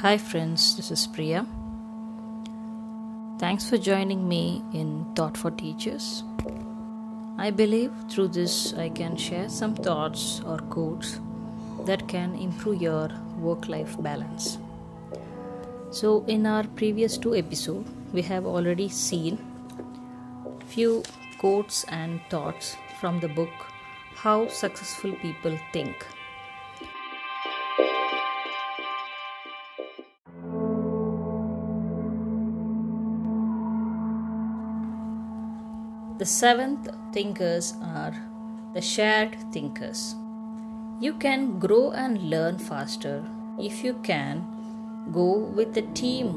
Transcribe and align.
Hi, 0.00 0.16
friends, 0.16 0.76
this 0.76 0.92
is 0.92 1.08
Priya. 1.08 1.44
Thanks 3.40 3.68
for 3.68 3.76
joining 3.76 4.28
me 4.28 4.62
in 4.72 5.04
Thought 5.16 5.36
for 5.36 5.50
Teachers. 5.50 6.22
I 7.36 7.50
believe 7.50 7.90
through 8.08 8.28
this 8.28 8.74
I 8.74 8.90
can 8.90 9.16
share 9.16 9.48
some 9.48 9.74
thoughts 9.74 10.40
or 10.46 10.58
quotes 10.58 11.18
that 11.84 12.06
can 12.06 12.36
improve 12.36 12.80
your 12.80 13.08
work 13.40 13.68
life 13.68 14.00
balance. 14.00 14.58
So, 15.90 16.24
in 16.28 16.46
our 16.46 16.62
previous 16.62 17.18
two 17.18 17.34
episodes, 17.34 17.90
we 18.12 18.22
have 18.22 18.46
already 18.46 18.88
seen 18.88 19.36
few 20.68 21.02
quotes 21.38 21.82
and 21.88 22.20
thoughts 22.30 22.76
from 23.00 23.18
the 23.18 23.28
book 23.28 23.66
How 24.14 24.46
Successful 24.46 25.16
People 25.22 25.58
Think. 25.72 26.06
The 36.18 36.26
seventh 36.26 36.88
thinkers 37.12 37.74
are 37.80 38.12
the 38.74 38.80
shared 38.82 39.36
thinkers. 39.52 40.16
You 41.00 41.12
can 41.14 41.60
grow 41.60 41.92
and 41.92 42.28
learn 42.28 42.58
faster 42.58 43.24
if 43.56 43.84
you 43.84 43.94
can 44.02 44.44
go 45.12 45.38
with 45.58 45.76
a 45.78 45.82
team 45.94 46.32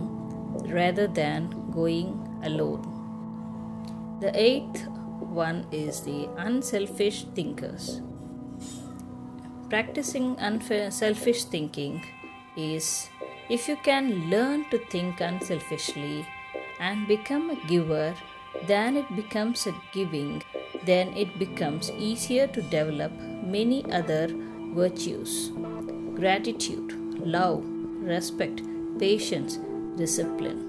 rather 0.67 1.07
than 1.07 1.49
going 1.71 2.11
alone. 2.43 2.83
The 4.21 4.31
eighth 4.39 4.87
one 5.19 5.65
is 5.71 6.01
the 6.01 6.29
unselfish 6.37 7.23
thinkers. 7.33 8.01
Practicing 9.67 10.35
unselfish 10.37 11.45
thinking 11.45 12.03
is 12.55 13.09
if 13.49 13.67
you 13.67 13.77
can 13.77 14.29
learn 14.29 14.69
to 14.69 14.77
think 14.91 15.21
unselfishly 15.21 16.27
and 16.79 17.07
become 17.07 17.49
a 17.49 17.67
giver 17.67 18.13
then 18.67 18.97
it 18.97 19.15
becomes 19.15 19.67
a 19.67 19.73
giving, 19.91 20.43
then 20.85 21.15
it 21.15 21.37
becomes 21.39 21.91
easier 21.91 22.47
to 22.47 22.61
develop 22.61 23.11
many 23.43 23.83
other 23.91 24.27
virtues 24.73 25.51
gratitude, 26.15 26.93
love, 27.25 27.63
respect, 27.65 28.61
patience, 28.99 29.57
discipline. 29.97 30.67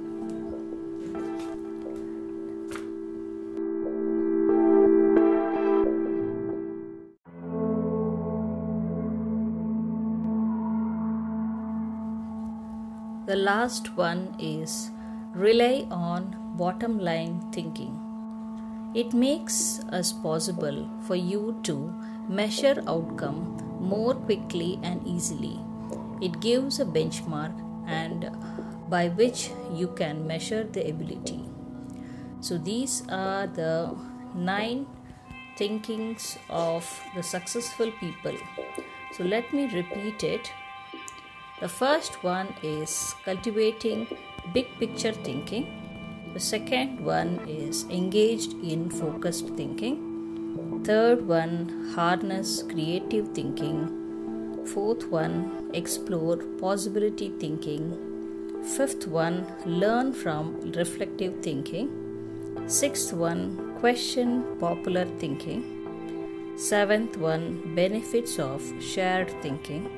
The 13.26 13.36
last 13.36 13.94
one 13.96 14.34
is 14.38 14.90
rely 15.34 15.86
on 15.90 16.41
bottom 16.56 16.98
line 16.98 17.40
thinking. 17.52 17.98
It 18.94 19.14
makes 19.14 19.80
us 19.90 20.12
possible 20.12 20.88
for 21.06 21.16
you 21.16 21.58
to 21.64 21.94
measure 22.28 22.82
outcome 22.86 23.58
more 23.80 24.14
quickly 24.14 24.78
and 24.82 25.06
easily. 25.06 25.58
It 26.20 26.40
gives 26.40 26.78
a 26.78 26.84
benchmark 26.84 27.52
and 27.86 28.30
by 28.88 29.08
which 29.08 29.50
you 29.72 29.88
can 29.88 30.26
measure 30.26 30.64
the 30.64 30.88
ability. 30.88 31.40
So 32.40 32.58
these 32.58 33.02
are 33.08 33.46
the 33.46 33.96
nine 34.34 34.86
thinkings 35.56 36.38
of 36.50 36.84
the 37.14 37.22
successful 37.22 37.90
people. 37.98 38.36
So 39.16 39.24
let 39.24 39.52
me 39.52 39.66
repeat 39.74 40.22
it. 40.22 40.52
The 41.60 41.68
first 41.68 42.22
one 42.22 42.54
is 42.62 43.14
cultivating 43.24 44.06
big 44.52 44.66
picture 44.78 45.12
thinking. 45.12 45.81
The 46.34 46.40
second 46.40 47.04
one 47.04 47.40
is 47.46 47.84
engaged 47.90 48.54
in 48.64 48.88
focused 48.88 49.48
thinking. 49.48 50.80
Third 50.82 51.26
one, 51.28 51.92
harness 51.94 52.62
creative 52.62 53.28
thinking. 53.34 54.64
Fourth 54.64 55.06
one, 55.08 55.70
explore 55.74 56.38
possibility 56.58 57.28
thinking. 57.38 57.84
Fifth 58.76 59.06
one, 59.06 59.46
learn 59.66 60.14
from 60.14 60.58
reflective 60.72 61.42
thinking. 61.42 61.90
Sixth 62.66 63.12
one, 63.12 63.76
question 63.80 64.42
popular 64.58 65.04
thinking. 65.18 65.62
Seventh 66.56 67.18
one, 67.18 67.74
benefits 67.74 68.38
of 68.38 68.62
shared 68.80 69.30
thinking. 69.42 69.90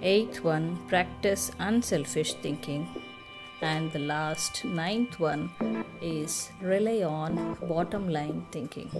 Eighth 0.00 0.42
one, 0.42 0.78
practice 0.88 1.50
unselfish 1.58 2.32
thinking 2.34 2.88
and 3.60 3.90
the 3.92 3.98
last 3.98 4.64
ninth 4.64 5.18
one 5.18 5.50
is 6.00 6.50
rely 6.60 7.02
on 7.02 7.56
bottom 7.68 8.08
line 8.08 8.44
thinking. 8.50 8.90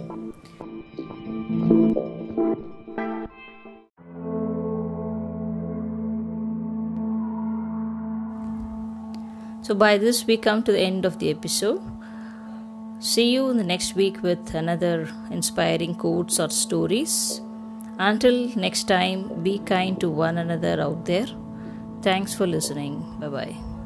So 9.61 9.75
by 9.75 9.97
this 9.97 10.25
we 10.25 10.37
come 10.37 10.63
to 10.63 10.71
the 10.71 10.79
end 10.79 11.05
of 11.05 11.19
the 11.19 11.29
episode. 11.29 11.81
See 12.99 13.31
you 13.33 13.49
in 13.49 13.57
the 13.57 13.63
next 13.63 13.95
week 13.95 14.23
with 14.23 14.55
another 14.55 15.09
inspiring 15.29 15.93
quotes 15.93 16.39
or 16.39 16.49
stories. 16.49 17.41
Until 17.99 18.49
next 18.55 18.85
time 18.85 19.43
be 19.43 19.59
kind 19.59 19.99
to 19.99 20.09
one 20.09 20.37
another 20.37 20.81
out 20.81 21.05
there. 21.05 21.27
Thanks 22.01 22.33
for 22.33 22.47
listening. 22.47 23.03
Bye 23.19 23.27
bye 23.27 23.76